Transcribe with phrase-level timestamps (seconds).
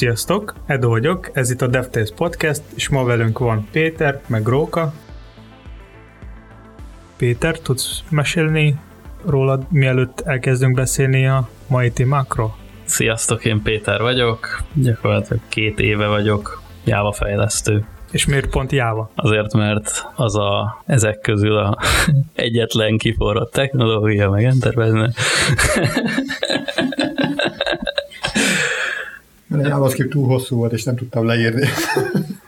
[0.00, 4.92] Sziasztok, Edo vagyok, ez itt a DevTales Podcast, és ma velünk van Péter, meg Róka.
[7.16, 8.78] Péter, tudsz mesélni
[9.26, 12.56] rólad, mielőtt elkezdünk beszélni a mai témákról?
[12.84, 17.84] Sziasztok, én Péter vagyok, gyakorlatilag két éve vagyok Java fejlesztő.
[18.10, 19.10] És miért pont Java?
[19.14, 21.78] Azért, mert az a, ezek közül a
[22.34, 25.12] egyetlen kiforrott technológia, meg Enterprise.
[29.64, 31.66] a JavaScript túl hosszú volt, és nem tudtam leírni.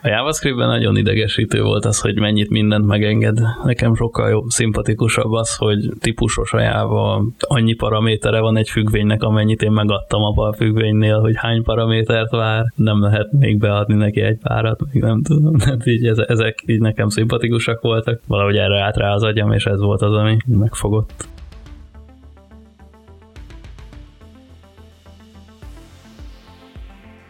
[0.05, 3.39] A JavaScriptben nagyon idegesítő volt az, hogy mennyit mindent megenged.
[3.63, 9.61] Nekem sokkal jobb, szimpatikusabb az, hogy típusos a Java, annyi paramétere van egy függvénynek, amennyit
[9.61, 14.79] én megadtam a függvénynél, hogy hány paramétert vár, nem lehet még beadni neki egy párat,
[14.91, 15.59] még nem tudom.
[15.65, 18.21] Hát így ezek így nekem szimpatikusak voltak.
[18.27, 21.27] Valahogy erre állt rá az agyam, és ez volt az, ami megfogott.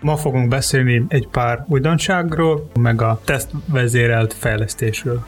[0.03, 5.25] Ma fogunk beszélni egy pár újdonságról, meg a tesztvezérelt fejlesztésről.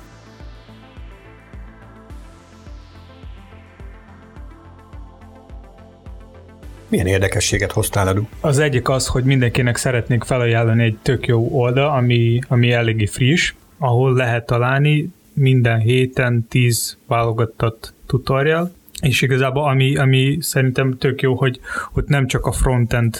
[6.88, 8.28] Milyen érdekességet hoztál elő?
[8.42, 13.54] Az egyik az, hogy mindenkinek szeretnék felajánlani egy tök jó oldal, ami, ami eléggé friss,
[13.78, 21.36] ahol lehet találni minden héten 10 válogatott tutorial, és igazából ami, ami szerintem tök jó,
[21.36, 21.60] hogy
[21.94, 23.20] ott nem csak a frontend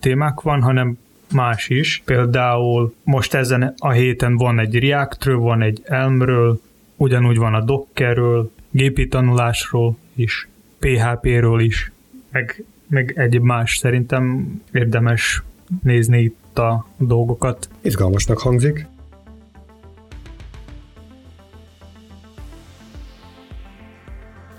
[0.00, 0.98] témák van, hanem
[1.32, 2.02] más is.
[2.04, 6.60] Például most ezen a héten van egy Reactről, van egy Elmről,
[6.96, 11.92] ugyanúgy van a Dockerről, gépi tanulásról is, PHP-ről is,
[12.30, 13.76] meg, meg egyéb más.
[13.76, 15.42] Szerintem érdemes
[15.82, 17.68] nézni itt a dolgokat.
[17.80, 18.86] Izgalmasnak hangzik.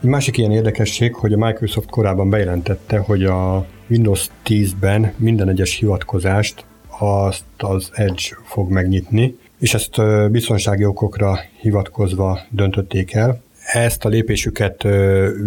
[0.08, 5.76] Egy másik ilyen érdekesség, hogy a Microsoft korábban bejelentette, hogy a Windows 10-ben minden egyes
[5.76, 6.66] hivatkozást
[7.00, 10.02] azt az Edge fog megnyitni, és ezt
[10.32, 13.42] biztonsági okokra hivatkozva döntötték el.
[13.74, 14.88] Ezt a lépésüket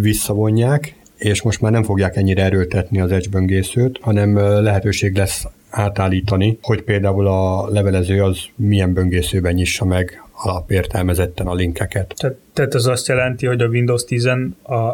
[0.01, 6.57] visszavonják, és most már nem fogják ennyire erőltetni az Edge böngészőt, hanem lehetőség lesz átállítani,
[6.61, 12.13] hogy például a levelező az milyen böngészőben nyissa meg alapértelmezetten a linkeket.
[12.17, 14.29] Tehát, tehát az azt jelenti, hogy a Windows 10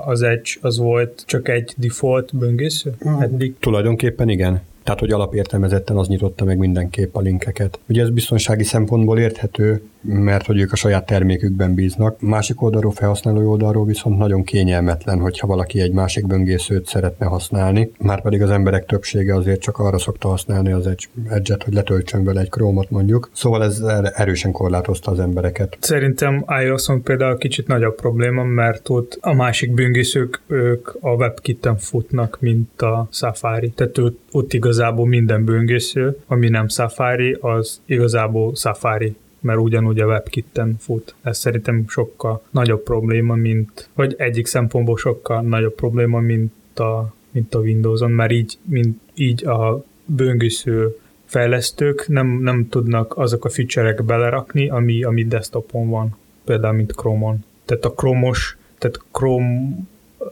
[0.05, 2.93] az Edge az volt csak egy default böngésző?
[2.99, 3.21] Hmm.
[3.21, 3.55] Eddig?
[3.59, 4.61] Tulajdonképpen igen.
[4.83, 7.79] Tehát, hogy alapértelmezetten az nyitotta meg mindenképp a linkeket.
[7.87, 12.21] Ugye ez biztonsági szempontból érthető, mert hogy ők a saját termékükben bíznak.
[12.21, 18.21] Másik oldalról, felhasználói oldalról viszont nagyon kényelmetlen, hogyha valaki egy másik böngészőt szeretne használni, már
[18.21, 20.87] pedig az emberek többsége azért csak arra szokta használni az
[21.29, 23.29] Edge-et, hogy letöltsön vele egy Chrome-ot mondjuk.
[23.33, 23.81] Szóval ez
[24.15, 25.77] erősen korlátozta az embereket.
[25.79, 32.37] Szerintem iOS-on például kicsit nagyobb probléma, mert ott a másik böngészők ők a WebKit-en futnak,
[32.39, 33.69] mint a Safari.
[33.69, 39.15] Tehát ott, ott igazából minden böngésző, ami nem Safari, az igazából Safari
[39.47, 41.15] mert ugyanúgy a WebKit-en fut.
[41.21, 47.55] Ez szerintem sokkal nagyobb probléma, mint, vagy egyik szempontból sokkal nagyobb probléma, mint a, mint
[47.55, 54.03] a Windows-on, mert így, mint, így a böngésző fejlesztők nem, nem tudnak azok a feature-ek
[54.03, 56.15] belerakni, ami, ami desktopon van,
[56.45, 57.43] például mint Chrome-on.
[57.65, 59.69] Tehát a Chrome-os, tehát Chrome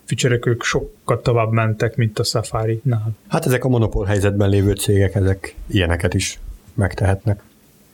[0.04, 3.16] feature ők sokkal tovább mentek, mint a Safari-nál.
[3.28, 6.40] Hát ezek a monopól helyzetben lévő cégek, ezek ilyeneket is
[6.74, 7.44] megtehetnek.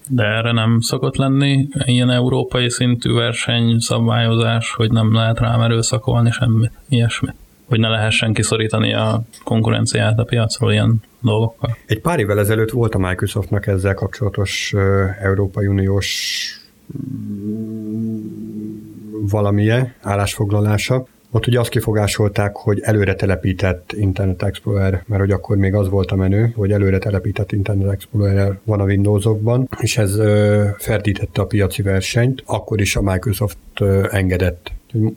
[0.07, 6.69] De erre nem szokott lenni ilyen európai szintű versenyszabályozás, hogy nem lehet rám erőszakolni semmi,
[6.89, 7.29] ilyesmi.
[7.65, 11.77] Hogy ne lehessen kiszorítani a konkurenciát a piacról ilyen dolgokkal.
[11.85, 14.81] Egy pár évvel ezelőtt volt a Microsoftnak ezzel kapcsolatos uh,
[15.21, 16.39] Európai Uniós
[16.97, 18.21] mm,
[19.29, 25.73] valamilyen állásfoglalása, ott ugye azt kifogásolták, hogy előre telepített Internet Explorer, mert hogy akkor még
[25.73, 30.19] az volt a menő, hogy előre telepített Internet Explorer van a Windowsokban, és ez
[30.77, 32.43] ferdítette a piaci versenyt.
[32.45, 33.57] Akkor is a Microsoft
[34.09, 34.71] engedett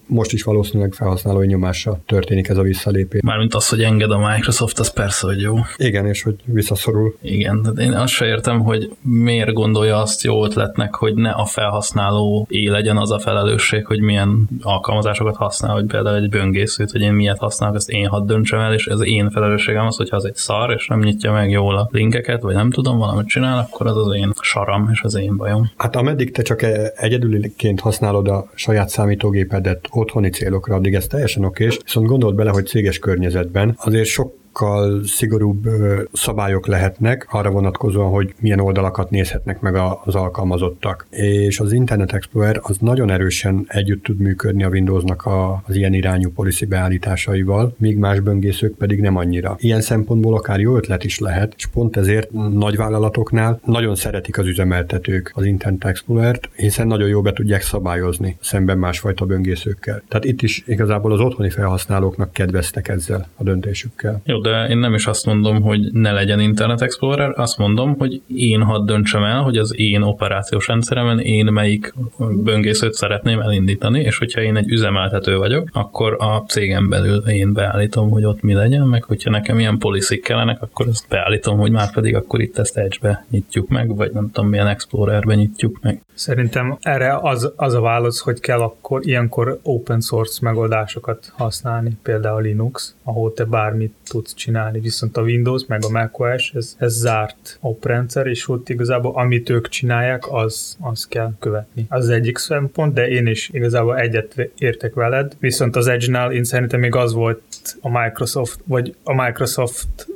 [0.06, 3.21] most is valószínűleg felhasználói nyomásra történik ez a visszalépés.
[3.23, 5.55] Mármint az, hogy enged a Microsoft, az persze, hogy jó.
[5.76, 7.17] Igen, és hogy visszaszorul.
[7.21, 11.44] Igen, de én azt se értem, hogy miért gondolja azt jó ötletnek, hogy ne a
[11.44, 17.00] felhasználó é legyen az a felelősség, hogy milyen alkalmazásokat használ, hogy például egy böngészőt, hogy
[17.00, 20.25] én miért használok, ezt én hadd döntsem el, és ez én felelősségem az, hogyha az
[20.25, 23.87] egy szar, és nem nyitja meg jól a linkeket, vagy nem tudom, valamit csinál, akkor
[23.87, 25.70] az az én saram, és az én bajom.
[25.77, 26.62] Hát ameddig te csak
[26.97, 32.50] egyedüliként használod a saját számítógéped, elterjedt otthoni célokra, addig ez teljesen okés, viszont gondold bele,
[32.50, 35.69] hogy céges környezetben azért sok sokkal szigorúbb
[36.12, 39.75] szabályok lehetnek arra vonatkozóan, hogy milyen oldalakat nézhetnek meg
[40.05, 41.06] az alkalmazottak.
[41.11, 45.29] És az Internet Explorer az nagyon erősen együtt tud működni a Windowsnak
[45.67, 49.56] az ilyen irányú policy beállításaival, míg más böngészők pedig nem annyira.
[49.59, 55.33] Ilyen szempontból akár jó ötlet is lehet, és pont ezért nagyvállalatoknál nagyon szeretik az üzemeltetők
[55.35, 60.03] az Internet Explorer-t, hiszen nagyon jól be tudják szabályozni szemben másfajta böngészőkkel.
[60.09, 64.23] Tehát itt is igazából az otthoni felhasználóknak kedveztek ezzel a döntésükkel.
[64.25, 68.23] Jó, de én nem is azt mondom, hogy ne legyen Internet Explorer, azt mondom, hogy
[68.26, 74.19] én hadd döntsem el, hogy az én operációs rendszeremen én melyik böngészőt szeretném elindítani, és
[74.19, 78.87] hogyha én egy üzemeltető vagyok, akkor a cégem belül én beállítom, hogy ott mi legyen,
[78.87, 82.76] meg hogyha nekem ilyen policy kellenek, akkor ezt beállítom, hogy már pedig akkor itt ezt
[82.76, 86.02] Edge-be nyitjuk meg, vagy nem tudom milyen Explorerbe nyitjuk meg.
[86.14, 92.43] Szerintem erre az, az a válasz, hogy kell akkor ilyenkor open source megoldásokat használni, például
[92.43, 97.58] Linux, ahol te bármit tudsz csinálni, viszont a Windows meg a macOS, ez, ez zárt
[97.61, 101.87] oprendszer, és ott igazából amit ők csinálják, az, az kell követni.
[101.88, 106.81] Az, egyik szempont, de én is igazából egyet értek veled, viszont az Edge-nál én szerintem
[106.81, 107.43] még az volt
[107.81, 110.06] a Microsoft, vagy a Microsoft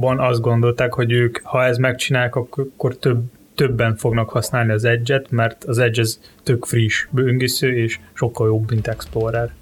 [0.00, 3.22] ban azt gondolták, hogy ők, ha ez megcsinálják, akkor több
[3.54, 8.70] többen fognak használni az Edge-et, mert az Edge ez tök friss böngésző, és sokkal jobb,
[8.70, 9.52] mint Explorer.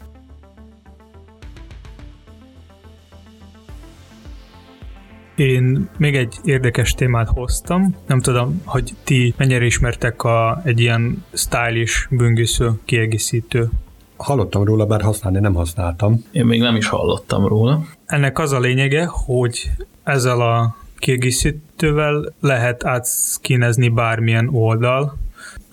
[5.36, 7.96] Én még egy érdekes témát hoztam.
[8.06, 13.70] Nem tudom, hogy ti mennyire ismertek a, egy ilyen stylish böngésző kiegészítő.
[14.16, 16.24] Hallottam róla, bár használni nem használtam.
[16.30, 17.84] Én még nem is hallottam róla.
[18.06, 19.70] Ennek az a lényege, hogy
[20.02, 25.18] ezzel a kiegészítővel lehet átszkinezni bármilyen oldal,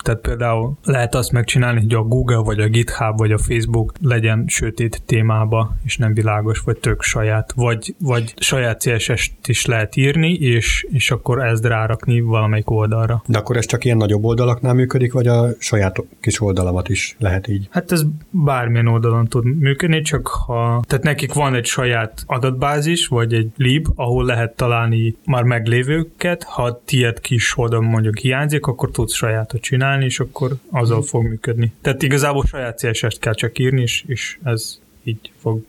[0.04, 4.44] tehát például lehet azt megcsinálni, hogy a Google, vagy a GitHub, vagy a Facebook legyen
[4.48, 10.34] sötét témába, és nem világos, vagy tök saját, vagy, vagy saját CSS-t is lehet írni,
[10.34, 13.24] és, és akkor ezt rárakni valamelyik oldalra.
[13.26, 17.48] De akkor ez csak ilyen nagyobb oldalaknál működik, vagy a saját kis oldalamat is lehet
[17.48, 17.68] így?
[17.72, 20.84] Hát ez bármilyen oldalon tud működni, csak ha...
[20.88, 26.82] Tehát nekik van egy saját adatbázis, vagy egy lib, ahol lehet találni már meglévőket, ha
[26.86, 31.72] tiéd kis oldal mondjuk hiányzik, akkor tudsz sajátot csinálni, csinálni, és akkor azzal fog működni.
[31.82, 35.62] Tehát igazából saját CSS-t kell csak írni, és, és ez így fog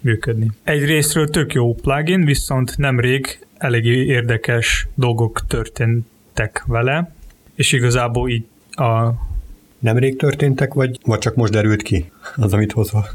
[0.00, 0.50] működni.
[0.62, 7.12] Egy részről tök jó plugin, viszont nemrég eléggé érdekes dolgok történtek vele,
[7.54, 9.12] és igazából így a...
[9.78, 13.06] Nemrég történtek, vagy, vagy csak most derült ki az, amit hozva?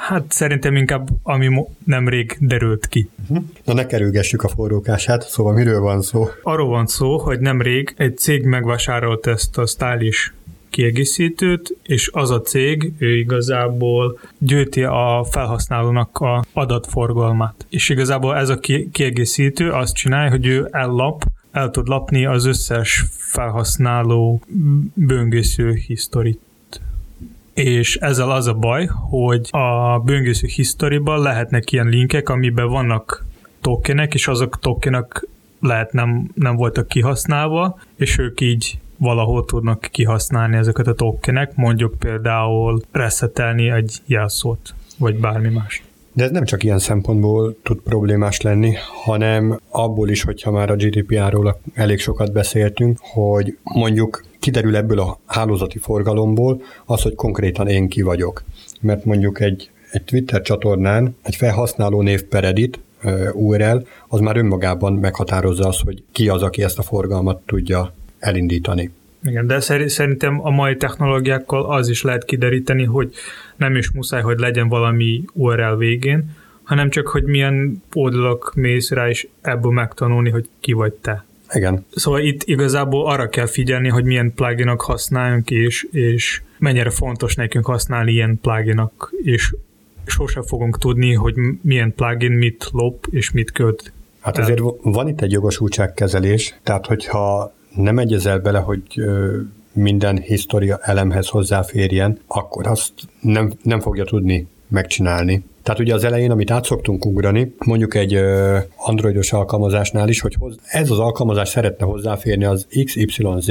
[0.00, 1.48] Hát szerintem inkább, ami
[1.84, 3.08] nemrég derült ki.
[3.22, 3.44] Uh-huh.
[3.64, 6.28] Na ne kerülgessük a forrókását, szóval miről van szó?
[6.42, 10.32] Arról van szó, hogy nemrég egy cég megvásárolt ezt a stylish
[10.70, 17.66] kiegészítőt, és az a cég, ő igazából gyűjti a felhasználónak a adatforgalmát.
[17.68, 18.58] És igazából ez a
[18.92, 24.42] kiegészítő azt csinálja, hogy ő ellap, el tud lapni az összes felhasználó
[24.94, 26.40] böngésző historit
[27.64, 33.24] és ezzel az a baj, hogy a böngésző historiban lehetnek ilyen linkek, amiben vannak
[33.60, 35.26] tokenek, és azok tokenek
[35.60, 41.98] lehet nem, nem voltak kihasználva, és ők így valahol tudnak kihasználni ezeket a tokenek, mondjuk
[41.98, 45.82] például reszetelni egy jelszót, vagy bármi más.
[46.20, 48.72] De ez nem csak ilyen szempontból tud problémás lenni,
[49.04, 55.18] hanem abból is, hogyha már a GDPR-ról elég sokat beszéltünk, hogy mondjuk kiderül ebből a
[55.26, 58.42] hálózati forgalomból az, hogy konkrétan én ki vagyok.
[58.80, 62.78] Mert mondjuk egy, egy Twitter csatornán egy felhasználó név per edit,
[63.32, 68.90] URL, az már önmagában meghatározza azt, hogy ki az, aki ezt a forgalmat tudja elindítani.
[69.24, 73.14] Igen, de szerintem a mai technológiákkal az is lehet kideríteni, hogy
[73.60, 79.08] nem is muszáj, hogy legyen valami URL végén, hanem csak, hogy milyen oldalak mész rá,
[79.08, 81.24] és ebből megtanulni, hogy ki vagy te.
[81.52, 81.86] Igen.
[81.94, 87.66] Szóval itt igazából arra kell figyelni, hogy milyen pluginok használjunk, és, és mennyire fontos nekünk
[87.66, 89.54] használni ilyen pluginok, és
[90.06, 93.92] sose fogunk tudni, hogy milyen plugin mit lop, és mit köt.
[94.20, 98.82] Hát azért van itt egy jogosultságkezelés, tehát hogyha nem egyezel bele, hogy
[99.72, 105.44] minden história elemhez hozzáférjen, akkor azt nem, nem fogja tudni megcsinálni.
[105.62, 108.14] Tehát ugye az elején, amit át szoktunk ugrani, mondjuk egy
[108.76, 113.50] androidos alkalmazásnál is, hogy ez az alkalmazás szeretne hozzáférni az XYZ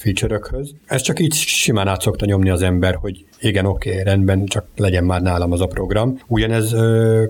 [0.00, 0.40] feature
[0.86, 4.66] Ez csak így simán át szokta nyomni az ember, hogy igen, oké, okay, rendben, csak
[4.76, 6.20] legyen már nálam az a program.
[6.26, 6.68] Ugyanez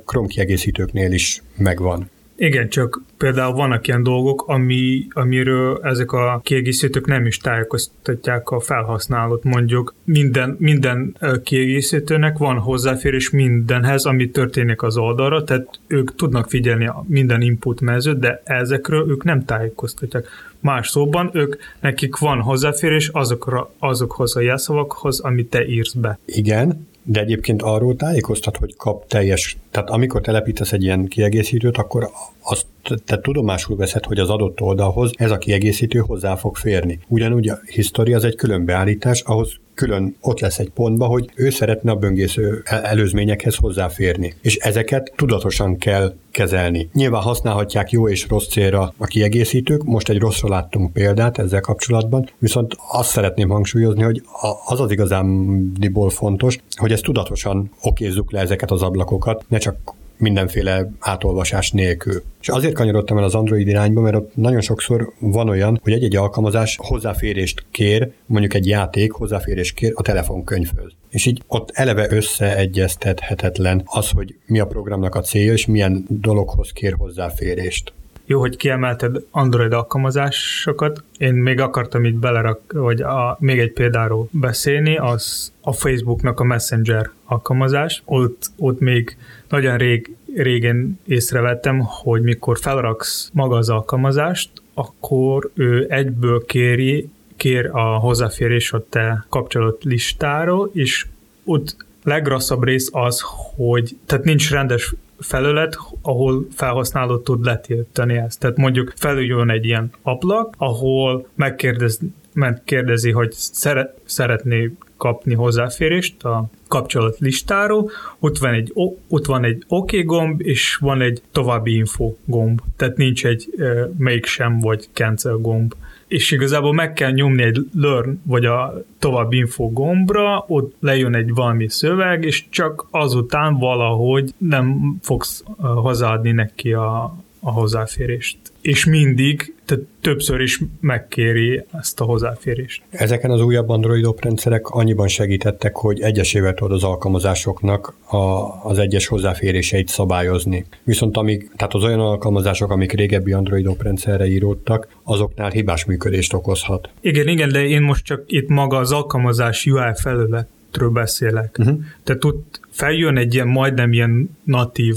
[0.04, 2.11] Chrome kiegészítőknél is megvan.
[2.42, 8.61] Igen, csak például vannak ilyen dolgok, ami, amiről ezek a kiegészítők nem is tájékoztatják a
[8.61, 9.44] felhasználót.
[9.44, 16.87] Mondjuk minden, minden kiegészítőnek van hozzáférés mindenhez, ami történik az oldalra, tehát ők tudnak figyelni
[16.87, 20.26] a minden input mezőt, de ezekről ők nem tájékoztatják.
[20.61, 26.18] Más szóban, ők, nekik van hozzáférés azokra, azokhoz a jelszavakhoz, amit te írsz be.
[26.25, 32.11] Igen, de egyébként arról tájékoztat, hogy kap teljes, tehát amikor telepítesz egy ilyen kiegészítőt, akkor
[32.40, 32.66] azt
[33.04, 36.99] te tudomásul veszed, hogy az adott oldalhoz ez a kiegészítő hozzá fog férni.
[37.09, 41.50] Ugyanúgy a history az egy külön beállítás, ahhoz külön ott lesz egy pontba, hogy ő
[41.50, 44.34] szeretne a böngésző előzményekhez hozzáférni.
[44.40, 46.88] És ezeket tudatosan kell kezelni.
[46.92, 52.28] Nyilván használhatják jó és rossz célra a kiegészítők, most egy rosszra láttunk példát ezzel kapcsolatban,
[52.38, 54.22] viszont azt szeretném hangsúlyozni, hogy
[54.66, 59.76] az az igazándiból fontos, hogy ezt tudatosan okézzuk le ezeket az ablakokat, ne csak
[60.21, 62.23] mindenféle átolvasás nélkül.
[62.41, 66.17] És azért kanyarodtam el az Android irányba, mert ott nagyon sokszor van olyan, hogy egy-egy
[66.17, 70.93] alkalmazás hozzáférést kér, mondjuk egy játék hozzáférést kér a telefonkönyvhöz.
[71.09, 76.73] És így ott eleve összeegyeztethetetlen az, hogy mi a programnak a célja, és milyen dologhoz
[76.73, 77.93] kér hozzáférést.
[78.31, 81.05] Jó, hogy kiemelted Android alkalmazásokat.
[81.19, 86.45] Én még akartam itt belerak, vagy a, még egy példáról beszélni, az a Facebooknak a
[86.45, 88.03] Messenger alkalmazás.
[88.05, 89.17] Ott, ott még
[89.50, 97.66] nagyon rég, régen észrevettem, hogy mikor felraksz maga az alkalmazást, akkor ő egyből kéri, kér
[97.73, 101.07] a hozzáférés a te kapcsolat listáról, és
[101.45, 103.23] ott legrosszabb rész az,
[103.57, 108.40] hogy tehát nincs rendes felület, ahol felhasználó tud letiltani ezt.
[108.40, 111.99] Tehát mondjuk felüljön egy ilyen ablak, ahol megkérdez,
[112.33, 118.73] megkérdezi, hogy szeret, szeretné kapni hozzáférést a kapcsolat listáról, ott van egy,
[119.09, 122.61] ott van egy OK gomb, és van egy további info gomb.
[122.76, 125.75] Tehát nincs egy uh, make sem vagy cancel gomb
[126.11, 131.35] és igazából meg kell nyomni egy learn, vagy a további info gombra, ott lejön egy
[131.35, 138.38] valami szöveg, és csak azután valahogy nem fogsz hozzáadni neki a, a hozzáférést.
[138.61, 142.82] És mindig, tehát többször is megkéri ezt a hozzáférést.
[142.90, 148.16] Ezeken az újabb Android oprendszerek annyiban segítettek, hogy egyesével tudod az alkalmazásoknak a,
[148.64, 150.66] az egyes hozzáféréseit szabályozni.
[150.82, 156.88] Viszont amíg, tehát az olyan alkalmazások, amik régebbi Android oprendszerre íródtak, azoknál hibás működést okozhat.
[157.00, 161.56] Igen, igen, de én most csak itt maga az alkalmazás UI felületről beszélek.
[161.59, 161.80] Uh-huh.
[162.04, 164.97] Tehát ott feljön egy ilyen majdnem ilyen natív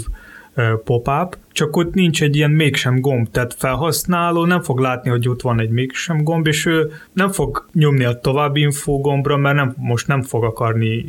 [0.83, 5.41] pop-up, csak ott nincs egy ilyen mégsem gomb, tehát felhasználó nem fog látni, hogy ott
[5.41, 9.73] van egy mégsem gomb, és ő nem fog nyomni a további info gombra, mert nem,
[9.77, 11.05] most nem fog akarni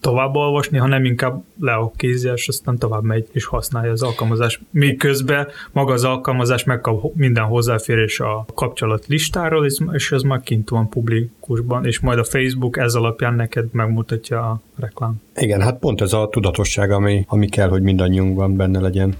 [0.00, 4.60] tovább olvasni, hanem inkább le a kézzel, és aztán tovább megy és használja az alkalmazás.
[4.70, 10.88] Miközben maga az alkalmazás megkap minden hozzáférés a kapcsolat listáról, és ez már kint van
[10.88, 15.20] publikusban, és majd a Facebook ez alapján neked megmutatja a reklám.
[15.36, 19.14] Igen, hát pont ez a tudatosság, ami, ami kell, hogy mindannyiunkban benne legyen.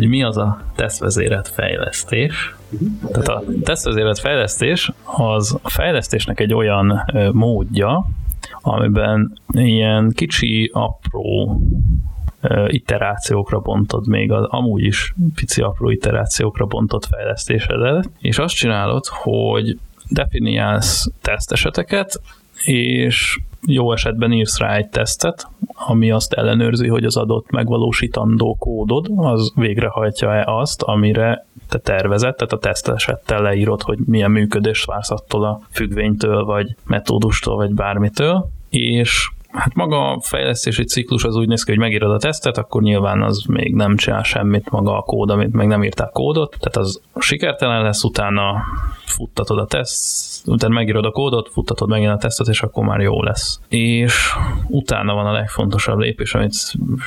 [0.00, 2.54] Hogy mi az a tesztvezérelt fejlesztés.
[3.12, 8.06] Tehát a tesztvezérelt fejlesztés az a fejlesztésnek egy olyan módja,
[8.60, 11.60] amiben ilyen kicsi, apró
[12.66, 19.78] iterációkra bontod még az amúgy is pici apró iterációkra bontott fejlesztésedet, és azt csinálod, hogy
[20.08, 22.20] definiálsz teszteseteket,
[22.64, 25.48] és jó esetben írsz rá egy tesztet,
[25.86, 32.52] ami azt ellenőrzi, hogy az adott megvalósítandó kódod az végrehajtja-e azt, amire te tervezett, tehát
[32.52, 39.30] a tesztesettel leírod, hogy milyen működést vársz attól a függvénytől, vagy metódustól, vagy bármitől, és
[39.52, 43.22] Hát maga a fejlesztési ciklus az úgy néz ki, hogy megírod a tesztet, akkor nyilván
[43.22, 47.00] az még nem csinál semmit maga a kód, amit meg nem írták kódot, tehát az
[47.18, 48.62] sikertelen lesz, utána
[49.04, 53.22] futtatod a teszt, utána megírod a kódot, futtatod megint a tesztet, és akkor már jó
[53.22, 53.60] lesz.
[53.68, 54.32] És
[54.68, 56.54] utána van a legfontosabb lépés, amit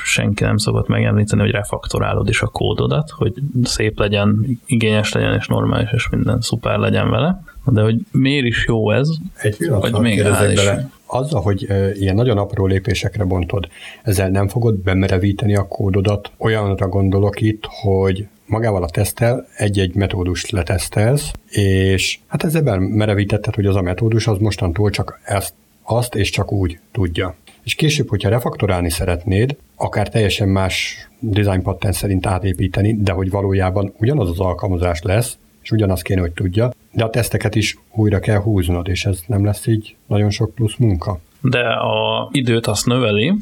[0.04, 3.32] senki nem szokott megemlíteni, hogy refaktorálod is a kódodat, hogy
[3.62, 7.42] szép legyen, igényes legyen, és normális, és minden szuper legyen vele.
[7.66, 9.08] De hogy miért is jó ez?
[9.34, 13.68] Egy pillanat, vagy még bele azzal, hogy ilyen nagyon apró lépésekre bontod,
[14.02, 16.30] ezzel nem fogod bemerevíteni a kódodat.
[16.38, 23.66] Olyanra gondolok itt, hogy magával a tesztel egy-egy metódust letesztelsz, és hát ezzel bemerevítetted, hogy
[23.66, 27.34] az a metódus az mostantól csak ezt, azt és csak úgy tudja.
[27.62, 33.92] És később, hogyha refaktorálni szeretnéd, akár teljesen más design patent szerint átépíteni, de hogy valójában
[33.96, 38.38] ugyanaz az alkalmazás lesz, és ugyanazt kéne, hogy tudja, de a teszteket is újra kell
[38.38, 41.18] húznod, és ez nem lesz így nagyon sok plusz munka.
[41.40, 43.34] de a időt azt növeli,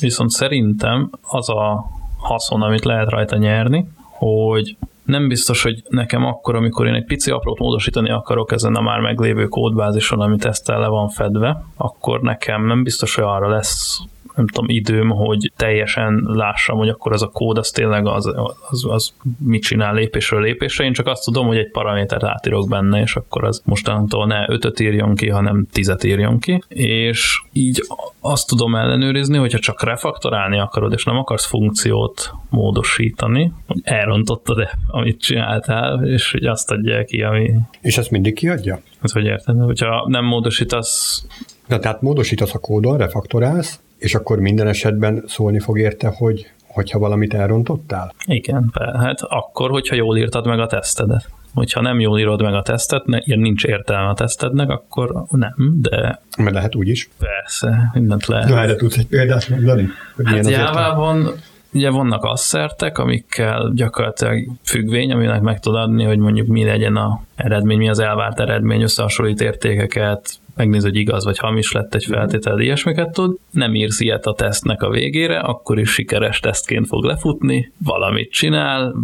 [0.00, 1.84] viszont szerintem az a
[2.16, 7.30] haszon, amit lehet rajta nyerni, hogy nem biztos, hogy nekem akkor, amikor én egy pici
[7.30, 12.66] aprót módosítani akarok ezen a már meglévő kódbázison, amit ezt le van fedve, akkor nekem
[12.66, 14.00] nem biztos, hogy arra lesz
[14.38, 18.32] nem tudom, időm, hogy teljesen lássam, hogy akkor az a kód az tényleg az,
[18.70, 20.84] az, az mit csinál lépésről lépésre.
[20.84, 24.80] Én csak azt tudom, hogy egy paramétert átírok benne, és akkor az mostantól ne ötöt
[24.80, 26.62] írjon ki, hanem tizet írjon ki.
[26.68, 27.82] És így
[28.20, 35.20] azt tudom ellenőrizni, hogyha csak refaktorálni akarod, és nem akarsz funkciót módosítani, hogy elrontottad-e, amit
[35.20, 37.54] csináltál, és hogy azt adja ki, ami...
[37.80, 38.80] És ezt mindig kiadja?
[39.02, 39.60] Ez hogy érted?
[39.60, 41.26] Hogyha nem módosítasz...
[41.66, 46.98] Na, tehát módosítasz a kódon, refaktorálsz, és akkor minden esetben szólni fog érte, hogy hogyha
[46.98, 48.14] valamit elrontottál?
[48.26, 51.28] Igen, hát akkor, hogyha jól írtad meg a tesztedet.
[51.54, 56.20] Hogyha nem jól írod meg a tesztet, ne, nincs értelme a tesztednek, akkor nem, de...
[56.38, 57.08] Mert lehet úgy is.
[57.18, 58.48] Persze, mindent lehet.
[58.48, 59.88] Na, erre tudsz egy példát mondani?
[60.24, 61.32] Hát Jávában
[61.72, 67.22] ugye vannak asszertek, amikkel gyakorlatilag függvény, aminek meg tud adni, hogy mondjuk mi legyen a
[67.34, 72.60] eredmény, mi az elvárt eredmény, összehasonlít értékeket, megnéz, hogy igaz vagy hamis lett egy feltétel,
[72.60, 73.36] ilyesmiket tud.
[73.50, 78.94] Nem írsz ilyet a tesztnek a végére, akkor is sikeres tesztként fog lefutni, valamit csinál,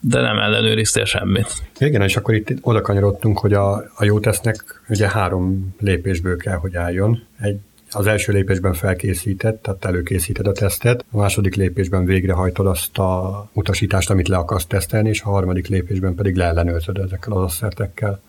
[0.00, 1.62] de nem ellenőriztél semmit.
[1.78, 6.56] Igen, és akkor itt oda kanyarodtunk, hogy a, a jó tesznek ugye három lépésből kell,
[6.56, 7.22] hogy álljon.
[7.40, 7.58] Egy
[7.96, 14.10] az első lépésben felkészített, tehát előkészíted a tesztet, a második lépésben végrehajtod azt a utasítást,
[14.10, 18.20] amit le akarsz tesztelni, és a harmadik lépésben pedig leellenőrzöd ezekkel az asszertekkel.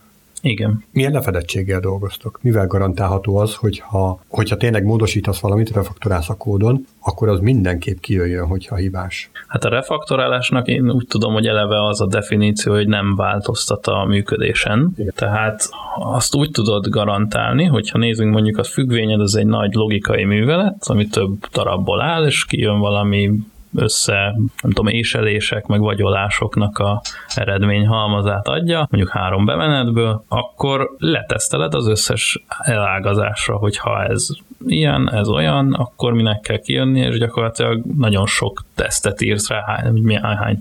[0.42, 0.84] Igen.
[0.92, 2.40] Milyen lefedettséggel dolgoztok?
[2.42, 8.48] Mivel garantálható az, hogyha, hogyha tényleg módosítasz valamit, refaktorálsz a kódon, akkor az mindenképp kijöjjön,
[8.48, 9.30] hogyha hibás?
[9.48, 14.06] Hát a refaktorálásnak én úgy tudom, hogy eleve az a definíció, hogy nem változtat a
[14.06, 14.92] működésen.
[14.96, 15.14] Igen.
[15.16, 20.84] Tehát azt úgy tudod garantálni, hogyha nézzünk mondjuk a függvényed, az egy nagy logikai művelet,
[20.86, 23.32] ami több darabból áll, és kijön valami
[23.78, 24.14] össze,
[24.62, 27.02] nem tudom, éselések, meg vagyolásoknak a
[27.36, 34.28] eredmény halmazát adja, mondjuk három bemenetből, akkor leteszteled az összes elágazásra, hogyha ez
[34.66, 39.94] ilyen, ez olyan, akkor minek kell kijönni, és gyakorlatilag nagyon sok tesztet írsz rá, hány,
[39.94, 40.58] milyen, hány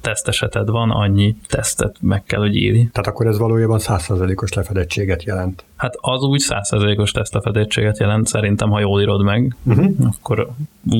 [0.00, 2.88] teszteseted van, annyi tesztet meg kell, hogy írni.
[2.92, 5.64] Tehát akkor ez valójában 100%-os lefedettséget jelent.
[5.76, 9.90] Hát az úgy 100%-os tesztlefedettséget jelent, szerintem, ha jól írod meg, uh-huh.
[10.20, 10.48] akkor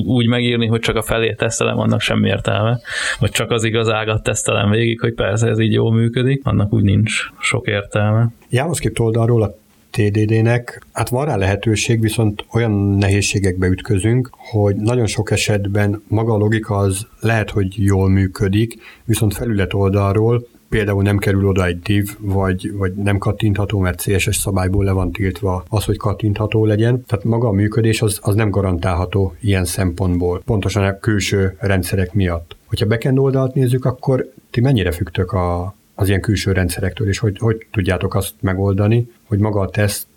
[0.05, 2.79] úgy megírni, hogy csak a felét tesztelem, annak semmi értelme,
[3.19, 6.83] vagy csak az igaz ágat tesztelem végig, hogy persze ez így jól működik, annak úgy
[6.83, 8.27] nincs sok értelme.
[8.49, 9.55] JavaScript oldalról a
[9.91, 16.37] TDD-nek, hát van rá lehetőség, viszont olyan nehézségekbe ütközünk, hogy nagyon sok esetben maga a
[16.37, 18.75] logika az lehet, hogy jól működik,
[19.05, 24.35] viszont felület oldalról például nem kerül oda egy div, vagy, vagy nem kattintható, mert CSS
[24.35, 27.03] szabályból le van tiltva az, hogy kattintható legyen.
[27.05, 32.55] Tehát maga a működés az, az nem garantálható ilyen szempontból, pontosan a külső rendszerek miatt.
[32.65, 37.37] Hogyha backend oldalt nézzük, akkor ti mennyire függtök a, az ilyen külső rendszerektől, és hogy,
[37.39, 40.07] hogy tudjátok azt megoldani, hogy maga a teszt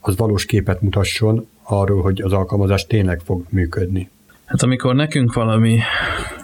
[0.00, 4.10] az valós képet mutasson arról, hogy az alkalmazás tényleg fog működni.
[4.44, 5.78] Hát amikor nekünk valami,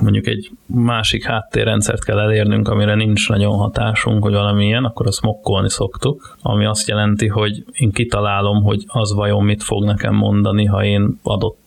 [0.00, 5.22] mondjuk egy másik háttérrendszert kell elérnünk, amire nincs nagyon hatásunk, hogy valami ilyen, akkor azt
[5.22, 10.64] mokkolni szoktuk, ami azt jelenti, hogy én kitalálom, hogy az vajon mit fog nekem mondani,
[10.64, 11.63] ha én adott,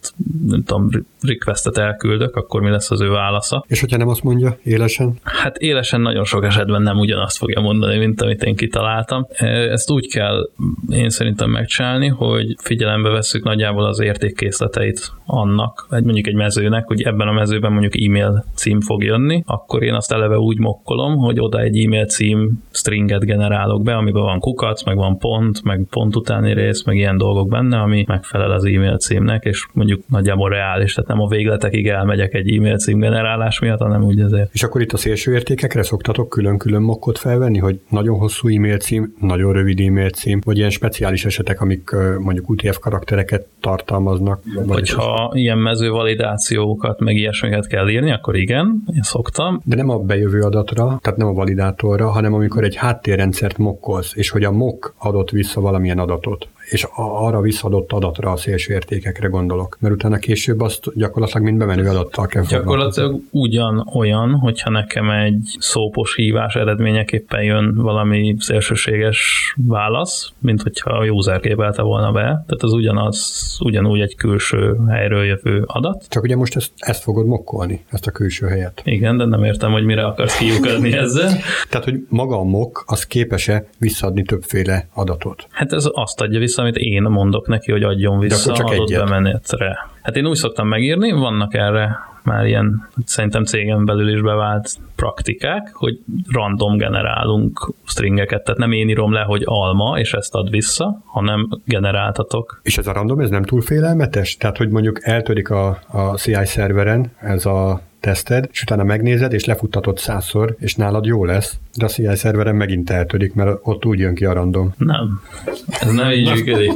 [0.48, 0.90] nem tudom,
[1.22, 3.66] requestet elküldök, akkor mi lesz az ő válasza.
[3.68, 5.20] És hogyha nem azt mondja élesen?
[5.24, 9.28] Hát élesen nagyon sok esetben nem ugyanazt fogja mondani, mint amit én kitaláltam.
[9.70, 10.50] Ezt úgy kell
[10.90, 17.02] én szerintem megcsinálni, hogy figyelembe veszük nagyjából az értékkészleteit annak, egy mondjuk egy mezőnek, hogy
[17.02, 21.40] ebben a mezőben mondjuk e-mail cím fog jönni, akkor én azt eleve úgy mokkolom, hogy
[21.40, 26.16] oda egy e-mail cím stringet generálok be, amiben van kukac, meg van pont, meg pont
[26.16, 30.94] utáni rész, meg ilyen dolgok benne, ami megfelel az e-mail címnek, és mondjuk nagyjából reális,
[30.94, 34.50] tehát nem a végletekig elmegyek egy e-mail cím generálás miatt, hanem úgy ezért.
[34.54, 39.14] És akkor itt a szélső értékekre szoktatok külön-külön mokkot felvenni, hogy nagyon hosszú e-mail cím,
[39.20, 44.42] nagyon rövid e-mail cím, vagy ilyen speciális esetek, amik mondjuk UTF karaktereket tartalmaznak.
[44.68, 49.62] Hogyha ilyen mezővalidációkat, meg ilyesmiket kell írni, akkor igen, én szoktam.
[49.66, 54.30] De nem a bejövő adatra, tehát nem a validátorra, hanem amikor egy háttérrendszert mokkolsz, és
[54.30, 59.78] hogy a mok adott vissza valamilyen adatot és arra visszadott adatra, a szélső értékekre gondolok.
[59.80, 65.56] Mert utána később azt gyakorlatilag mind bemenő adattal kell Gyakorlatilag ugyan olyan, hogyha nekem egy
[65.60, 72.22] szópos hívás eredményeképpen jön valami szélsőséges válasz, mint hogyha a user képelte volna be.
[72.22, 76.06] Tehát az ugyanaz, ugyanúgy egy külső helyről jövő adat.
[76.10, 78.82] Csak ugye most ezt, ezt fogod mokkolni, ezt a külső helyet.
[78.86, 81.32] Igen, de nem értem, hogy mire akarsz kiukadni ezzel.
[81.70, 85.48] Tehát, hogy maga a mok, az képes-e visszaadni többféle adatot?
[85.52, 88.90] Hát ez azt adja vissza, vissza, amit én mondok neki, hogy adjon vissza csak adott
[88.90, 89.04] egyet.
[89.04, 89.78] bemenetre.
[90.02, 95.70] Hát én úgy szoktam megírni, vannak erre már ilyen szerintem cégen belül is bevált praktikák,
[95.74, 96.00] hogy
[96.32, 101.50] random generálunk stringeket, tehát nem én írom le, hogy alma, és ezt ad vissza, hanem
[101.66, 102.60] generáltatok.
[102.64, 104.38] És ez a random, ez nem túl félelmetes?
[104.38, 109.46] Tehát, hogy mondjuk eltörik a, a CI szerveren ez a teszted, és utána megnézed, és
[109.46, 114.00] lefuttatod százszor, és nálad jó lesz, de a CI szerveren megint eltörik, mert ott úgy
[114.00, 114.74] jön ki a random.
[114.78, 115.22] Nem.
[115.68, 116.72] Ez nem így működik.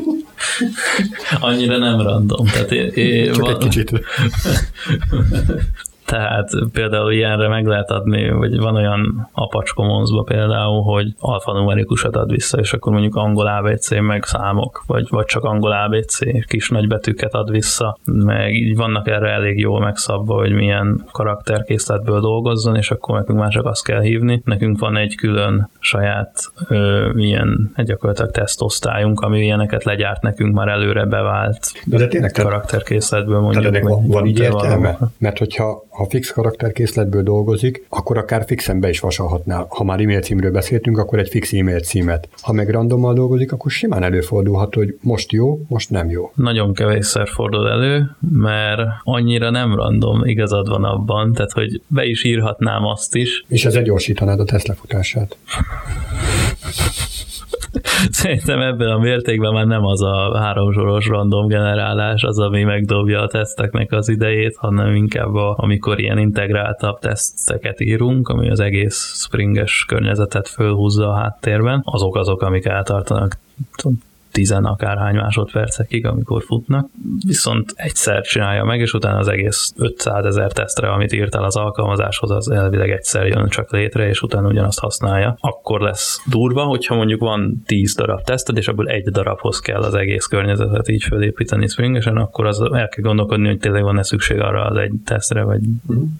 [1.40, 2.46] Annyira nem random.
[2.46, 3.92] Tehát én, én Csak egy kicsit.
[6.12, 12.32] Tehát például ilyenre meg lehet adni, vagy van olyan Apache commons például, hogy alfanumerikusat ad
[12.32, 17.34] vissza, és akkor mondjuk angol ABC meg számok, vagy, vagy csak angol ABC kis nagybetűket
[17.34, 23.18] ad vissza, meg így vannak erre elég jól megszabva, hogy milyen karakterkészletből dolgozzon, és akkor
[23.18, 24.42] nekünk már csak azt kell hívni.
[24.46, 26.34] Nekünk van egy külön saját
[26.68, 33.40] ö, ilyen gyakorlatilag tesztosztályunk, ami ilyeneket legyárt nekünk már előre bevált De, de tényleg, karakterkészletből
[33.40, 33.64] mondjuk.
[33.64, 34.76] tehát ennek van, van így értelme?
[34.76, 35.12] valahol.
[35.18, 39.66] Mert hogyha ha fix karakterkészletből dolgozik, akkor akár fixen be is vasalhatnál.
[39.70, 42.28] Ha már e-mail címről beszéltünk, akkor egy fix e-mail címet.
[42.42, 46.32] Ha meg randommal dolgozik, akkor simán előfordulhat, hogy most jó, most nem jó.
[46.36, 52.24] nagyon kevésszer fordul elő, mert annyira nem random, igazad van abban, tehát hogy be is
[52.24, 53.46] írhatnám azt is.
[53.48, 55.38] És ezzel gyorsítanád a teszt lefutását.
[58.10, 63.28] Szerintem ebben a mértékben már nem az a háromsoros random generálás az, ami megdobja a
[63.28, 69.86] teszteknek az idejét, hanem inkább a, amikor ilyen integráltabb teszteket írunk, ami az egész springes
[69.88, 73.38] környezetet fölhúzza a háttérben, azok azok, amik eltartanak
[74.32, 76.90] tizen akárhány másodpercekig, amikor futnak,
[77.26, 82.32] viszont egyszer csinálja meg, és utána az egész 500 ezer tesztre, amit írtál az alkalmazáshoz,
[82.32, 85.38] az elvileg egyszer jön csak létre, és utána ugyanazt használja.
[85.40, 89.94] Akkor lesz durva, hogyha mondjuk van 10 darab teszted, és abból egy darabhoz kell az
[89.94, 94.66] egész környezetet így fölépíteni springesen, akkor az el kell gondolkodni, hogy tényleg van-e szükség arra
[94.66, 95.62] az egy tesztre, vagy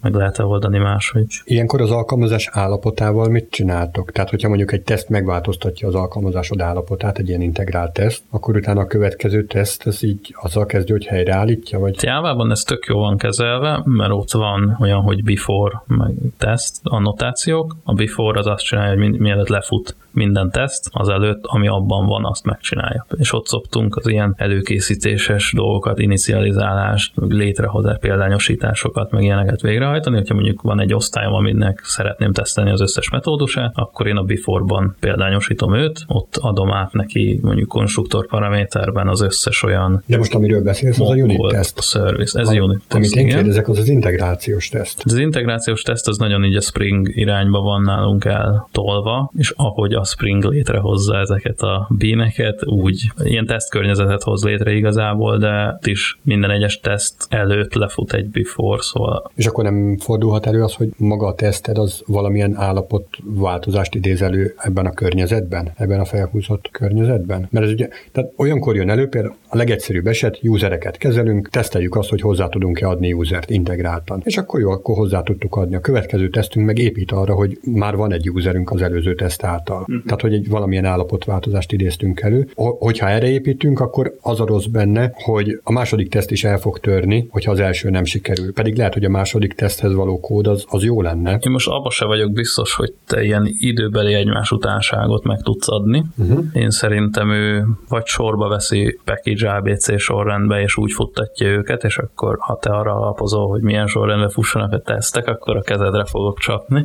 [0.02, 1.42] meg lehet-e oldani máshogy.
[1.44, 4.12] Ilyenkor az alkalmazás állapotával mit csináltok?
[4.12, 8.82] Tehát, hogyha mondjuk egy teszt megváltoztatja az alkalmazásod állapotát, egy ilyen integrált teszt, akkor utána
[8.82, 13.18] a következő teszt, ez így azzal kezdő, hogy helyreállítja, vagy Jávában ez tök jó van
[13.18, 17.76] kezelve, mert ott van olyan, hogy before, meg test, annotációk.
[17.84, 22.06] A before az azt csinálja, hogy mi- mielőtt lefut minden teszt, az előtt, ami abban
[22.06, 23.06] van, azt megcsinálja.
[23.18, 30.18] És ott szoktunk az ilyen előkészítéses dolgokat, inicializálást, létrehozás, példányosításokat, meg ilyeneket végrehajtani.
[30.18, 34.96] Hogyha mondjuk van egy osztályom, aminek szeretném tesztelni az összes metódusát, akkor én a before-ban
[35.00, 40.62] példányosítom őt, ott adom át neki mondjuk konstruktor paraméterben az összes olyan de most amiről
[40.62, 41.82] beszélsz, az a unit teszt.
[41.84, 42.40] service.
[42.40, 45.02] Ez A- unit teszt, Amit én kérdezek, az az integrációs teszt.
[45.06, 50.06] Az integrációs teszt az nagyon így a Spring irányba van nálunk eltolva, és ahogy a
[50.06, 56.80] Spring létrehozza ezeket a bíneket, úgy ilyen tesztkörnyezetet hoz létre igazából, de is minden egyes
[56.80, 61.36] teszt előtt lefut egy before, szóval És akkor nem fordulhat elő az, hogy maga a
[61.36, 67.48] teszted az valamilyen állapot változást idéz elő ebben a környezetben, ebben a felhúzott környezetben?
[67.52, 72.10] Mert ez ugye, tehát olyankor jön elő, például a legegyszerűbb eset, usereket kezelünk, teszteljük azt,
[72.10, 74.22] hogy hozzá tudunk-e adni usert integráltan.
[74.24, 75.76] És akkor jó, akkor hozzá tudtuk adni.
[75.76, 79.86] A következő tesztünk meg épít arra, hogy már van egy userünk az előző teszt által.
[79.92, 80.06] Uh-huh.
[80.06, 82.50] Tehát, hogy egy valamilyen állapotváltozást idéztünk elő.
[82.56, 86.58] Ho- Hogyha erre építünk, akkor az a rossz benne, hogy a második teszt is el
[86.58, 88.54] fog törni, hogyha az első nem sikerül.
[88.54, 91.32] Pedig lehet, hogy a második teszthez való kód az, az jó lenne.
[91.32, 96.04] én most abba se vagyok biztos, hogy te ilyen időbeli egymás utánságot meg tudsz adni.
[96.18, 96.46] Uh-huh.
[96.54, 102.38] Én szerintem ő vagy sorba veszi package ABC sorrendbe, és úgy futtatja őket, és akkor
[102.40, 106.84] ha te arra alapozol, hogy milyen sorrendben fussanak a tesztek, akkor a kezedre fogok csapni.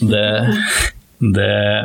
[0.00, 0.48] De
[1.18, 1.82] de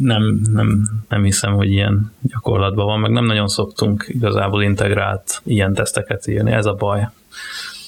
[0.00, 5.74] nem, nem, nem hiszem, hogy ilyen gyakorlatban van, meg nem nagyon szoktunk igazából integrált ilyen
[5.74, 7.08] teszteket írni, ez a baj.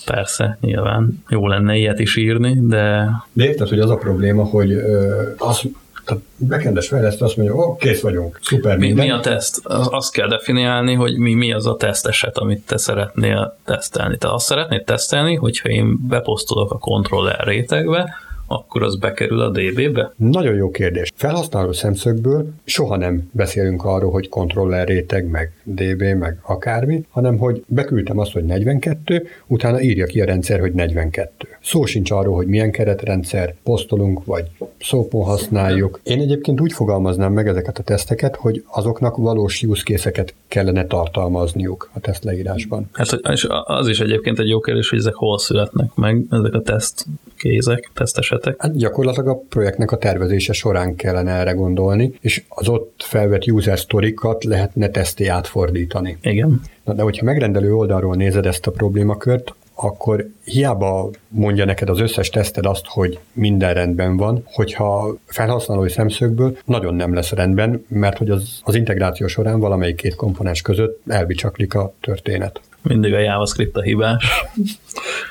[0.05, 4.72] Persze, nyilván jó lenne ilyet is írni, de De érted, hogy az a probléma, hogy
[4.72, 5.62] ö, az,
[6.05, 9.05] tehát backend-es fejlesztő azt mondja, ó, kész vagyunk, szuper mi, minden.
[9.07, 9.66] mi a teszt?
[9.66, 14.18] Az- Azt kell definiálni, hogy mi, mi az a teszt eset, amit te szeretnél tesztelni.
[14.18, 18.14] Te azt szeretnéd tesztelni, hogyha én beposztolok a controller rétegbe,
[18.51, 20.13] akkor az bekerül a DB-be?
[20.17, 21.13] Nagyon jó kérdés.
[21.15, 27.65] Felhasználó szemszögből soha nem beszélünk arról, hogy kontroller réteg, meg DB, meg akármi, hanem hogy
[27.67, 31.49] beküldtem azt, hogy 42, utána írja ki a rendszer, hogy 42.
[31.63, 34.45] Szó sincs arról, hogy milyen keretrendszer posztolunk, vagy
[34.81, 36.01] szópon használjuk.
[36.03, 41.91] Én egyébként úgy fogalmaznám meg ezeket a teszteket, hogy azoknak valós use case-eket kellene tartalmazniuk
[41.93, 42.89] a teszt leírásban.
[42.93, 46.63] Hát és az is egyébként egy jó kérdés, hogy ezek hol születnek meg, ezek a
[46.63, 47.07] teszt
[47.38, 48.55] kézek, tesztesetek.
[48.59, 53.79] Hát gyakorlatilag a projektnek a tervezése során kellene erre gondolni, és az ott felvett user
[53.79, 56.18] sztorikat lehetne teszté átfordítani.
[56.22, 56.61] Igen.
[56.85, 62.29] Na, de hogyha megrendelő oldalról nézed ezt a problémakört, akkor hiába mondja neked az összes
[62.29, 68.31] teszted azt, hogy minden rendben van, hogyha felhasználói szemszögből nagyon nem lesz rendben, mert hogy
[68.31, 72.61] az, az integráció során valamelyik két komponens között elbicsaklik a történet.
[72.88, 74.44] Mindig a JavaScript a hibás.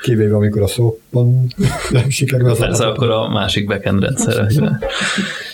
[0.02, 1.46] Kivéve, amikor a szóban
[1.90, 4.78] nem sikerül az Persze akkor a másik backend rendszer a hibás.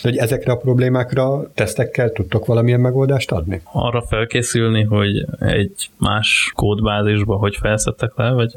[0.01, 3.61] Hogy ezekre a problémákra tesztekkel tudtok valamilyen megoldást adni?
[3.71, 8.51] Arra felkészülni, hogy egy más kódbázisba hogy felszedtek le, vagy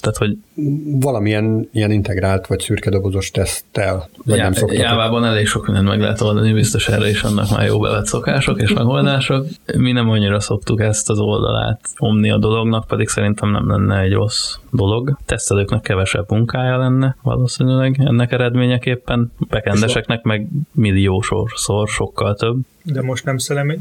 [0.00, 0.36] tehát, hogy
[0.84, 4.82] valamilyen ilyen integrált vagy szürkedobozos teszttel, vagy Já, nem szoktatok?
[4.82, 8.60] Jávában elég sok mindent meg lehet oldani, biztos erre is annak már jó bevett szokások
[8.60, 9.46] és megoldások.
[9.76, 14.12] Mi nem annyira szoktuk ezt az oldalát omni a dolognak, pedig szerintem nem lenne egy
[14.12, 15.16] rossz dolog.
[15.26, 22.56] Tesztelőknek kevesebb munkája lenne valószínűleg ennek eredményeképpen, bekendeseknek meg milliósorszor sokkal több.
[22.82, 23.36] De most nem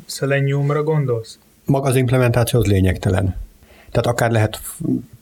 [0.05, 1.39] Seleniumra gondolsz?
[1.65, 3.35] Maga az implementáció az lényegtelen.
[3.91, 4.59] Tehát akár lehet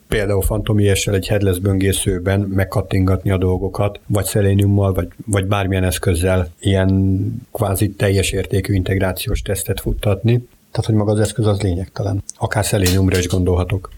[0.08, 7.26] például fantomiessel egy headless böngészőben megkattingatni a dolgokat, vagy Seleniummal, vagy, vagy bármilyen eszközzel ilyen
[7.52, 10.48] kvázi teljes értékű integrációs tesztet futtatni.
[10.76, 12.24] Tehát, hogy maga az eszköz az lényegtelen.
[12.38, 13.90] Akár Seleniumra is gondolhatok.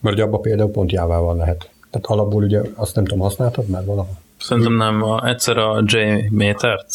[0.00, 1.70] Mert ugye abban például pont jávával lehet.
[1.90, 4.18] Tehát alapból ugye azt nem tudom, használtad már valahol?
[4.36, 5.02] Szerintem nem.
[5.02, 6.88] A, egyszer a J-métert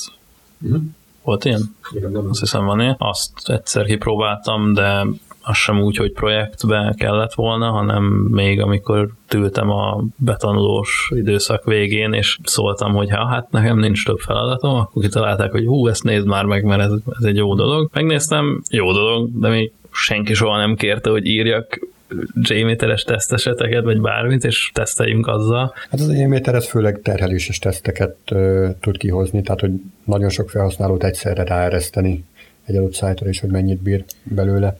[0.61, 0.81] uh-huh.
[1.23, 1.75] volt ilyen?
[1.91, 2.29] Igen, nem.
[2.29, 2.95] Azt hiszem van ilyen.
[2.97, 5.05] Azt egyszer kipróbáltam, de
[5.47, 12.13] az sem úgy, hogy projektbe kellett volna, hanem még amikor tültem a betanulós időszak végén,
[12.13, 16.27] és szóltam, hogy ha hát nekem nincs több feladatom, akkor kitalálták, hogy hú, ezt nézd
[16.27, 17.89] már meg, mert ez, ez egy jó dolog.
[17.93, 21.79] Megnéztem, jó dolog, de még senki soha nem kérte, hogy írjak
[22.41, 25.73] JMeteres teszteseteket, vagy bármit, és teszteljünk azzal.
[25.89, 29.71] Hát az JMeter főleg terheléses teszteket uh, tud kihozni, tehát hogy
[30.03, 32.23] nagyon sok felhasználót egyszerre ráereszteni
[32.65, 34.77] egy adott szájtra, és hogy mennyit bír belőle.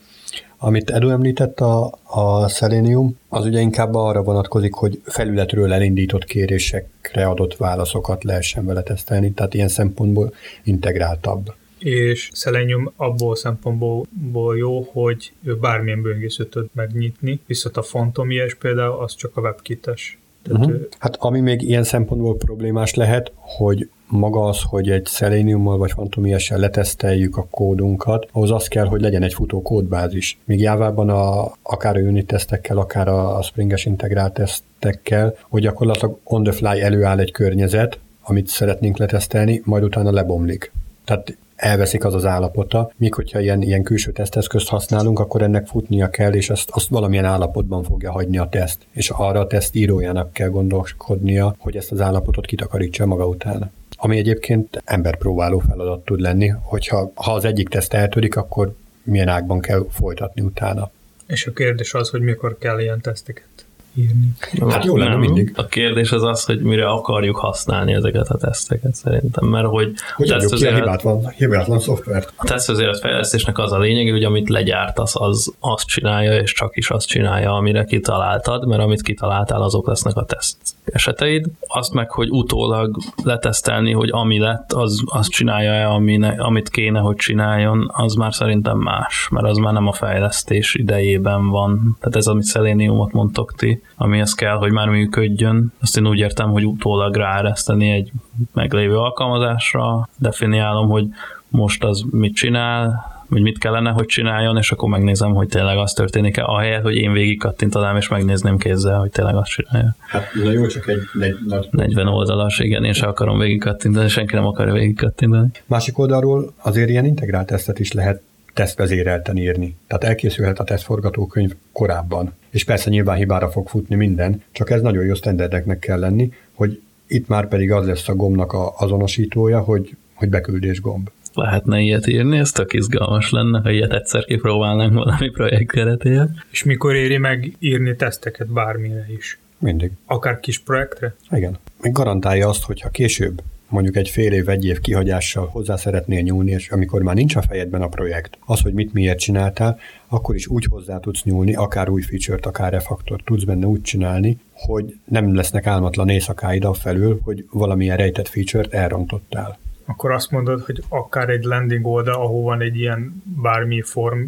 [0.58, 7.26] Amit Edu említett, a, a Selenium, az ugye inkább arra vonatkozik, hogy felületről elindított kérésekre
[7.26, 11.54] adott válaszokat lehessen vele tesztelni, tehát ilyen szempontból integráltabb.
[11.80, 19.16] És Selenium abból szempontból jó, hogy bármilyen böngészőt tud megnyitni, viszont a Phantom.js például az
[19.16, 20.18] csak a webkites.
[20.50, 20.74] Uh-huh.
[21.00, 26.60] Hát ami még ilyen szempontból problémás lehet, hogy maga az, hogy egy Seleniummal vagy Phantom.js-sel
[26.60, 30.38] leteszteljük a kódunkat, ahhoz az kell, hogy legyen egy futó kódbázis.
[30.46, 36.18] Míg Jávában a, akár a unit tesztekkel, akár a, a Spring-es integrált tesztekkel, hogy gyakorlatilag
[36.24, 40.72] on the fly előáll egy környezet, amit szeretnénk letesztelni, majd utána lebomlik.
[41.06, 46.10] Tehát elveszik az az állapota, míg hogyha ilyen, ilyen külső teszteszközt használunk, akkor ennek futnia
[46.10, 48.80] kell, és azt, azt valamilyen állapotban fogja hagyni a teszt.
[48.92, 54.18] És arra a teszt írójának kell gondolkodnia, hogy ezt az állapotot kitakarítsa maga után ami
[54.18, 59.86] egyébként emberpróbáló feladat tud lenni, hogyha ha az egyik teszt eltörik, akkor milyen ágban kell
[59.90, 60.92] folytatni utána.
[61.28, 63.67] És a kérdés az, hogy mikor kell ilyen teszteket
[63.98, 64.32] írni.
[64.70, 65.54] Hát jó lenne mindig.
[65.56, 70.32] A kérdés az az, hogy mire akarjuk használni ezeket a teszteket szerintem, mert hogy hogy
[70.32, 72.34] adjuk ki a hibátlan, hibátlan szoftvert.
[72.36, 76.90] A tesztvezérelt fejlesztésnek az a lényeg, hogy amit legyártasz, az azt csinálja, és csak is
[76.90, 80.58] azt csinálja, amire kitaláltad, mert amit kitaláltál, azok lesznek a teszt
[80.94, 81.46] eseteid.
[81.68, 85.90] Azt meg, hogy utólag letesztelni, hogy ami lett, az azt csinálja-e,
[86.38, 91.50] amit kéne, hogy csináljon, az már szerintem más, mert az már nem a fejlesztés idejében
[91.50, 91.98] van.
[92.00, 95.74] Tehát ez, amit Seleniumot mondtok ti, amihez kell, hogy már működjön.
[95.82, 98.12] Azt én úgy értem, hogy utólag ráereszteni egy
[98.54, 101.08] meglévő alkalmazásra, definiálom, hogy
[101.50, 105.94] most az mit csinál, hogy mit kellene, hogy csináljon, és akkor megnézem, hogy tényleg az
[105.94, 109.96] történik-e, ahelyett, hogy én végig kattintanám, és megnézném kézzel, hogy tényleg azt csinálja.
[110.08, 111.68] Hát na jó, csak egy, egy nagy...
[111.72, 115.48] 40 oldalas, igen, én sem akarom végig kattintani, senki nem akarja végig kattintani.
[115.66, 118.22] Másik oldalról azért ilyen integrált tesztet is lehet
[118.58, 119.78] tesztvezérelten írni.
[119.88, 122.34] Tehát elkészülhet a tesztforgatókönyv korábban.
[122.50, 126.82] És persze nyilván hibára fog futni minden, csak ez nagyon jó standardeknek kell lenni, hogy
[127.08, 131.10] itt már pedig az lesz a gombnak a azonosítója, hogy, hogy beküldés gomb.
[131.38, 136.44] Lehetne ilyet írni, ez tök izgalmas lenne, ha ilyet egyszer kipróbálnánk valami projekt keretében.
[136.52, 139.40] És mikor éri meg írni teszteket bármire is?
[139.60, 139.92] Mindig.
[140.06, 141.16] Akár kis projektre?
[141.32, 141.58] Igen.
[141.82, 146.22] Még garantálja azt, hogy ha később mondjuk egy fél év, egy év kihagyással hozzá szeretnél
[146.22, 150.36] nyúlni, és amikor már nincs a fejedben a projekt, az, hogy mit miért csináltál, akkor
[150.36, 154.96] is úgy hozzá tudsz nyúlni, akár új feature-t, akár refaktort tudsz benne úgy csinálni, hogy
[155.06, 159.58] nem lesznek álmatlan éjszakáid a felül, hogy valamilyen rejtett feature-t elrontottál.
[159.90, 164.24] Akkor azt mondod, hogy akár egy landing oldal, ahol van egy ilyen bármi form,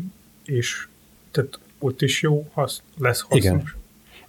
[0.45, 0.87] és
[1.31, 3.43] tehát ott is jó, hasz, lesz hasznos.
[3.43, 3.77] Igen.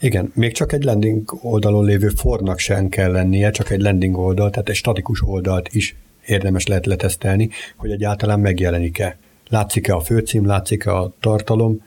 [0.02, 4.50] Igen, még csak egy landing oldalon lévő fornak sem kell lennie, csak egy landing oldal,
[4.50, 9.18] tehát egy statikus oldalt is érdemes lehet letesztelni, hogy egyáltalán megjelenik-e.
[9.48, 11.80] Látszik-e a főcím, látszik-e a tartalom,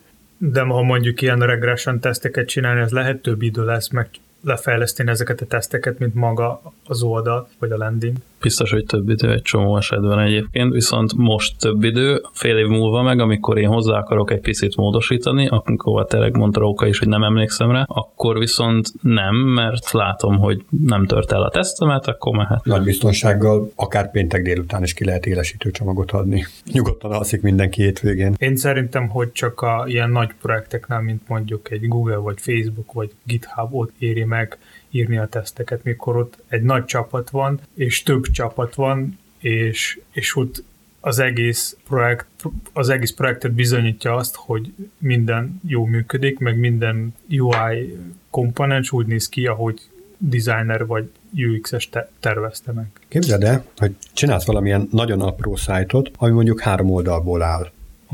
[0.51, 4.09] de ha mondjuk ilyen regression teszteket csinálni, az lehet több idő lesz meg
[4.41, 8.17] lefejleszteni ezeket a teszteket, mint maga az oldal, vagy a landing.
[8.43, 13.01] Biztos, hogy több idő egy csomó esetben egyébként, viszont most több idő, fél év múlva
[13.01, 17.23] meg, amikor én hozzá akarok egy picit módosítani, akkor tényleg mondta Róka is, hogy nem
[17.23, 22.65] emlékszem rá, akkor viszont nem, mert látom, hogy nem tört el a tesztemet, akkor mehet.
[22.65, 26.45] Nagy biztonsággal akár péntek délután is ki lehet élesítő csomagot adni.
[26.71, 28.33] Nyugodtan alszik mindenki hétvégén.
[28.37, 33.11] Én szerintem, hogy csak a ilyen nagy projekteknél, mint mondjuk egy Google, vagy Facebook, vagy
[33.25, 34.57] GitHub ott éri meg
[34.93, 40.35] írni a teszteket, mikor ott egy nagy csapat van, és több csapat van, és, és
[40.35, 40.63] ott
[40.99, 42.25] az egész projekt,
[42.73, 47.97] az egész projektet bizonyítja azt, hogy minden jó működik, meg minden UI
[48.29, 49.81] komponens úgy néz ki, ahogy
[50.17, 52.85] designer vagy UX-es te- tervezte meg.
[53.07, 57.71] Képzeld el, hogy csinálsz valamilyen nagyon apró szájtot, ami mondjuk három oldalból áll.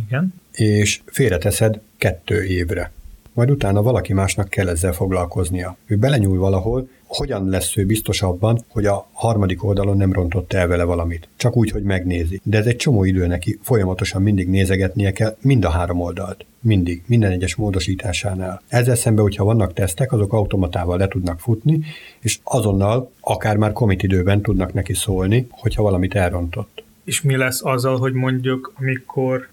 [0.08, 0.34] Igen.
[0.52, 2.92] És félreteszed kettő évre
[3.40, 5.78] majd utána valaki másnak kell ezzel foglalkoznia.
[5.86, 10.68] Ő belenyúl valahol, hogyan lesz ő biztos abban, hogy a harmadik oldalon nem rontott el
[10.68, 11.28] vele valamit.
[11.36, 12.42] Csak úgy, hogy megnézi.
[12.44, 16.46] De ez egy csomó idő neki, folyamatosan mindig nézegetnie kell mind a három oldalt.
[16.60, 18.62] Mindig, minden egyes módosításánál.
[18.68, 21.80] Ezzel szemben, hogyha vannak tesztek, azok automatával le tudnak futni,
[22.20, 26.84] és azonnal, akár már commit időben tudnak neki szólni, hogyha valamit elrontott.
[27.04, 29.48] És mi lesz azzal, hogy mondjuk, amikor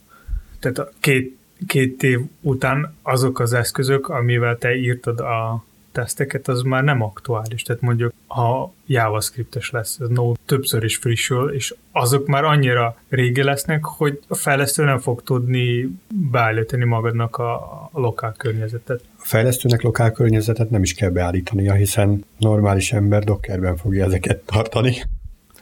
[0.60, 1.35] tehát a két
[1.66, 5.64] két év után azok az eszközök, amivel te írtad a
[5.96, 7.62] teszteket, az már nem aktuális.
[7.62, 13.42] Tehát mondjuk, ha JavaScriptes lesz, ez no, többször is frissül, és azok már annyira régi
[13.42, 15.88] lesznek, hogy a fejlesztő nem fog tudni
[16.30, 19.00] beállítani magadnak a, lokál környezetet.
[19.18, 25.02] A fejlesztőnek lokál környezetet nem is kell beállítania, hiszen normális ember Dockerben fogja ezeket tartani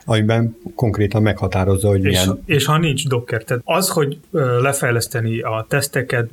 [0.04, 2.40] amiben konkrétan meghatározza, hogy milyen...
[2.44, 4.18] És, és ha nincs Docker, tehát az, hogy
[4.60, 6.30] lefejleszteni a teszteket,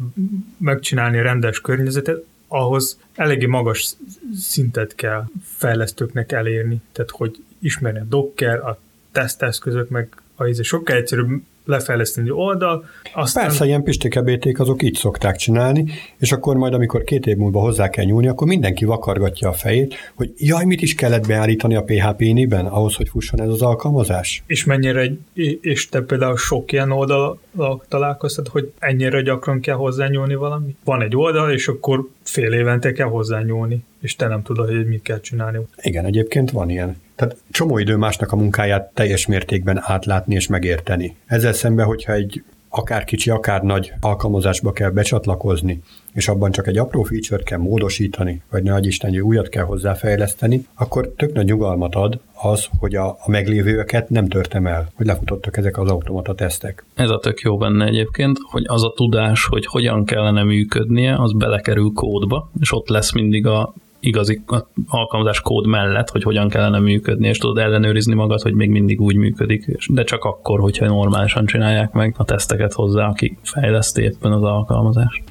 [0.57, 3.93] megcsinálni rendes környezetet, ahhoz eléggé magas
[4.38, 5.25] szintet kell
[5.57, 8.79] fejlesztőknek elérni, tehát hogy ismerni a Docker, a
[9.12, 12.86] teszteszközök, meg a íze sokkal egyszerűbb lefejleszteni oldal.
[13.13, 13.45] Aztán...
[13.45, 15.86] Persze, ilyen pistikebéték azok így szokták csinálni,
[16.17, 19.95] és akkor majd, amikor két év múlva hozzá kell nyúlni, akkor mindenki vakargatja a fejét,
[20.15, 24.43] hogy jaj, mit is kellett beállítani a PHP-niben ahhoz, hogy fusson ez az alkalmazás?
[24.47, 25.19] És mennyire, egy,
[25.62, 27.39] és te például sok ilyen oldal
[27.88, 30.75] találkoztad, hogy ennyire gyakran kell hozzányúlni valami?
[30.84, 35.01] Van egy oldal, és akkor fél évente kell hozzányúlni, és te nem tudod, hogy mit
[35.01, 35.60] kell csinálni.
[35.81, 36.95] Igen, egyébként van ilyen.
[37.21, 41.15] Tehát csomó idő másnak a munkáját teljes mértékben átlátni és megérteni.
[41.25, 45.81] Ezzel szemben, hogyha egy akár kicsi, akár nagy alkalmazásba kell becsatlakozni,
[46.13, 51.13] és abban csak egy apró feature-t kell módosítani, vagy nagy Isten, újat kell hozzáfejleszteni, akkor
[51.17, 55.77] tök nagy nyugalmat ad az, hogy a, a meglévőeket nem törtem el, hogy lefutottak ezek
[55.77, 56.86] az automata tesztek.
[56.93, 61.34] Ez a tök jó benne egyébként, hogy az a tudás, hogy hogyan kellene működnie, az
[61.34, 64.43] belekerül kódba, és ott lesz mindig a igazi
[64.87, 69.15] alkalmazás kód mellett, hogy hogyan kellene működni, és tudod ellenőrizni magad, hogy még mindig úgy
[69.15, 74.43] működik, de csak akkor, hogyha normálisan csinálják meg a teszteket hozzá, aki fejleszti éppen az
[74.43, 75.23] alkalmazást.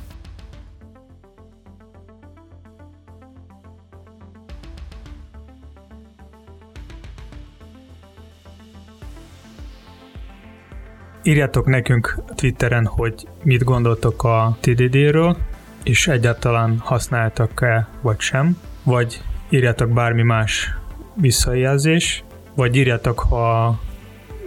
[11.23, 15.37] Írjátok nekünk Twitteren, hogy mit gondoltok a TDD-ről,
[15.83, 20.75] és egyáltalán használtak-e, vagy sem, vagy írjátok bármi más
[21.15, 23.79] visszajelzés, vagy írjátok, ha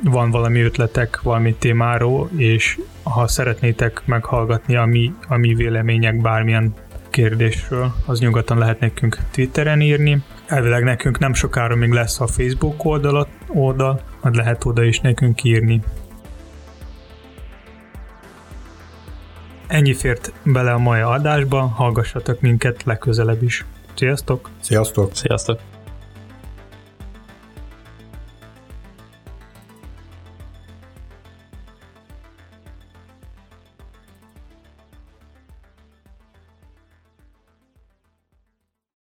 [0.03, 6.73] van valami ötletek valami témáról, és ha szeretnétek meghallgatni a mi, a mi vélemények bármilyen
[7.09, 10.23] kérdésről, az nyugodtan lehet nekünk Twitteren írni.
[10.45, 15.43] Elvileg nekünk nem sokára még lesz a Facebook oldalat, oldal, majd lehet oda is nekünk
[15.43, 15.81] írni.
[19.73, 23.65] Ennyi fért bele a mai adásba, hallgassatok minket legközelebb is.
[23.93, 24.49] Sziasztok!
[24.59, 25.15] Sziasztok!
[25.15, 25.72] Sziasztok!